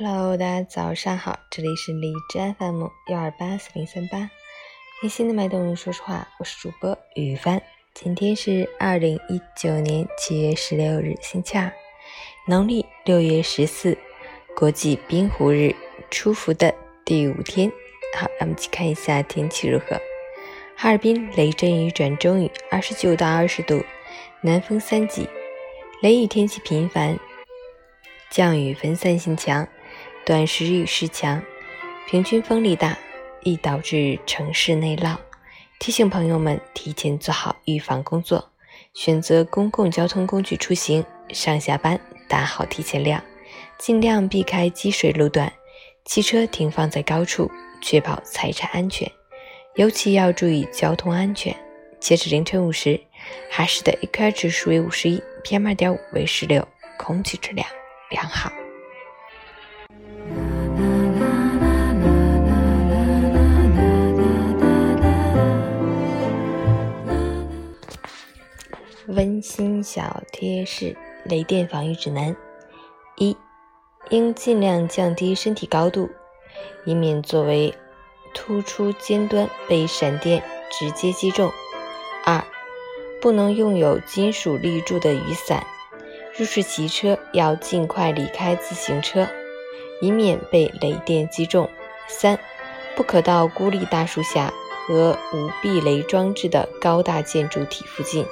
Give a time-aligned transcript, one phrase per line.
[0.00, 4.30] Hello，大家早上好，这里是荔枝 FM 幺二八四零三八，
[5.00, 7.60] 贴心的脉动说实话，我是主播雨帆。
[7.94, 11.72] 今天是二零一九年七月十六日，星期二，
[12.46, 13.98] 农历六月十四，
[14.54, 15.74] 国际冰壶日，
[16.12, 16.72] 出伏的
[17.04, 17.68] 第五天。
[18.16, 20.00] 好，让我们去看一下天气如何。
[20.76, 23.82] 哈尔滨雷阵雨转中雨，二十九到二十度，
[24.42, 25.28] 南风三级，
[26.02, 27.18] 雷雨天气频繁，
[28.30, 29.66] 降雨分散性强。
[30.28, 31.42] 短时雨势强，
[32.06, 32.98] 平均风力大，
[33.44, 35.16] 易导致城市内涝。
[35.78, 38.50] 提醒朋友们提前做好预防工作，
[38.92, 43.24] 选择公共交通工具出行，上下班打好提前量，
[43.78, 45.50] 尽量避开积水路段，
[46.04, 47.50] 汽车停放在高处，
[47.80, 49.10] 确保财产安全。
[49.76, 51.56] 尤其要注意交通安全。
[51.98, 53.00] 截止凌晨五时，
[53.50, 57.66] 哈市的 AQI 指数为五十一，PM 二点五为十六，空气质量
[58.10, 58.52] 良好。
[69.08, 72.36] 温馨小贴士：雷电防御指南。
[73.16, 73.34] 一、
[74.10, 76.10] 应尽量降低身体高度，
[76.84, 77.72] 以免作为
[78.34, 81.50] 突出尖端被闪电直接击中。
[82.26, 82.44] 二、
[83.18, 85.66] 不能拥有金属立柱的雨伞。
[86.36, 89.26] 入室骑车要尽快离开自行车，
[90.02, 91.66] 以免被雷电击中。
[92.08, 92.38] 三、
[92.94, 94.52] 不可到孤立大树下
[94.86, 98.26] 和无避雷装置的高大建筑体附近。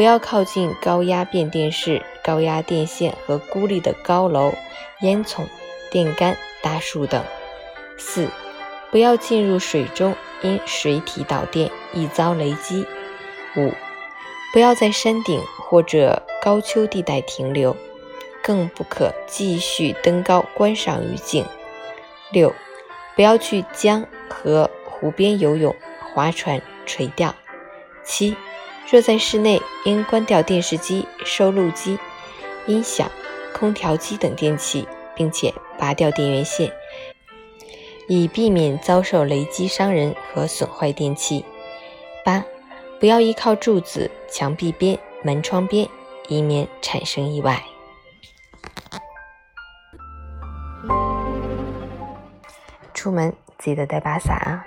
[0.00, 4.54] 不要靠近高压变电室、高压电线和孤立的高楼、
[5.00, 5.44] 烟囱、
[5.90, 7.22] 电杆、大树等。
[7.98, 8.26] 四、
[8.90, 12.86] 不要进入水中，因水体导电易遭雷击。
[13.58, 13.74] 五、
[14.54, 17.76] 不要在山顶或者高丘地带停留，
[18.42, 21.44] 更不可继续登高观赏雨景。
[22.32, 22.54] 六、
[23.14, 25.76] 不要去江和湖边游泳、
[26.14, 27.34] 划船、垂钓。
[28.02, 28.34] 七。
[28.90, 31.96] 若在室内，应关掉电视机、收录机、
[32.66, 33.08] 音响、
[33.54, 36.72] 空调机等电器，并且拔掉电源线，
[38.08, 41.44] 以避免遭受雷击伤人和损坏电器。
[42.24, 42.44] 八、
[42.98, 45.88] 不要依靠柱子、墙壁边、门窗边，
[46.26, 47.62] 以免产生意外。
[52.92, 54.66] 出门记得带把伞啊！